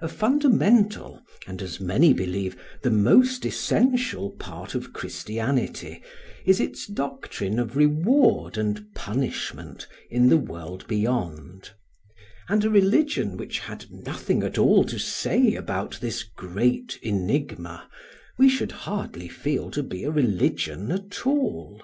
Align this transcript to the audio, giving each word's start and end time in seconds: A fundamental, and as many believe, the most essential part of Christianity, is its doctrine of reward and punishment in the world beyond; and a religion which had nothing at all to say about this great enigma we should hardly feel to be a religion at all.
A 0.00 0.06
fundamental, 0.06 1.24
and 1.48 1.60
as 1.60 1.80
many 1.80 2.12
believe, 2.12 2.56
the 2.82 2.90
most 2.92 3.44
essential 3.44 4.30
part 4.30 4.76
of 4.76 4.92
Christianity, 4.92 6.04
is 6.44 6.60
its 6.60 6.86
doctrine 6.86 7.58
of 7.58 7.74
reward 7.76 8.56
and 8.56 8.84
punishment 8.94 9.88
in 10.08 10.28
the 10.28 10.36
world 10.36 10.86
beyond; 10.86 11.72
and 12.48 12.64
a 12.64 12.70
religion 12.70 13.36
which 13.36 13.58
had 13.58 13.86
nothing 13.90 14.44
at 14.44 14.56
all 14.56 14.84
to 14.84 15.00
say 15.00 15.56
about 15.56 15.98
this 16.00 16.22
great 16.22 17.00
enigma 17.02 17.88
we 18.38 18.48
should 18.48 18.70
hardly 18.70 19.26
feel 19.26 19.72
to 19.72 19.82
be 19.82 20.04
a 20.04 20.12
religion 20.12 20.92
at 20.92 21.26
all. 21.26 21.82